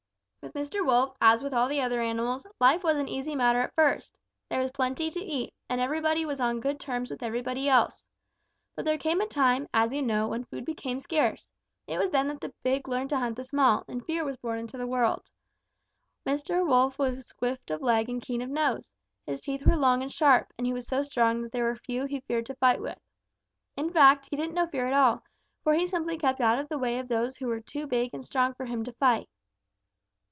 "With 0.43 0.53
Mr. 0.53 0.83
Wolf, 0.83 1.15
as 1.21 1.43
with 1.43 1.53
all 1.53 1.67
the 1.67 1.79
other 1.81 2.01
animals, 2.01 2.47
life 2.59 2.83
was 2.83 2.97
an 2.97 3.07
easy 3.07 3.35
matter 3.35 3.59
at 3.61 3.75
first. 3.75 4.17
There 4.49 4.59
was 4.59 4.71
plenty 4.71 5.11
to 5.11 5.19
eat, 5.19 5.53
and 5.69 5.79
everybody 5.79 6.25
was 6.25 6.41
on 6.41 6.59
good 6.59 6.79
terms 6.79 7.11
with 7.11 7.21
everybody 7.21 7.69
else. 7.69 8.03
But 8.75 8.83
there 8.83 8.97
came 8.97 9.21
a 9.21 9.27
time, 9.27 9.69
as 9.71 9.93
you 9.93 10.01
know, 10.01 10.27
when 10.27 10.45
food 10.45 10.65
became 10.65 10.99
scarce. 10.99 11.47
It 11.85 11.99
was 11.99 12.09
then 12.09 12.27
that 12.27 12.41
the 12.41 12.53
big 12.63 12.87
learned 12.87 13.11
to 13.11 13.19
hunt 13.19 13.35
the 13.35 13.43
small, 13.43 13.85
and 13.87 14.03
fear 14.03 14.25
was 14.25 14.35
born 14.35 14.57
into 14.57 14.79
the 14.79 14.87
world. 14.87 15.31
Mr. 16.25 16.67
Wolf 16.67 16.97
was 16.97 17.23
swift 17.29 17.69
of 17.69 17.83
leg 17.83 18.09
and 18.09 18.19
keen 18.19 18.41
of 18.41 18.49
nose. 18.49 18.91
His 19.27 19.41
teeth 19.41 19.65
were 19.65 19.77
long 19.77 20.01
and 20.01 20.11
sharp, 20.11 20.51
and 20.57 20.65
he 20.65 20.73
was 20.73 20.87
so 20.87 21.03
strong 21.03 21.43
that 21.43 21.51
there 21.51 21.65
were 21.65 21.75
few 21.75 22.07
he 22.07 22.21
feared 22.21 22.47
to 22.47 22.55
fight 22.55 22.81
with. 22.81 22.97
In 23.77 23.91
fact, 23.91 24.27
he 24.31 24.35
didn't 24.37 24.55
know 24.55 24.67
fear 24.67 24.87
at 24.87 24.93
all, 24.93 25.23
for 25.63 25.75
he 25.75 25.85
simply 25.85 26.17
kept 26.17 26.41
out 26.41 26.57
of 26.57 26.67
the 26.67 26.79
way 26.79 26.97
of 26.97 27.09
those 27.09 27.37
who 27.37 27.45
were 27.47 27.61
too 27.61 27.85
big 27.85 28.09
and 28.11 28.25
strong 28.25 28.55
for 28.55 28.65
him 28.65 28.83
to 28.83 28.91
fight. 28.93 29.29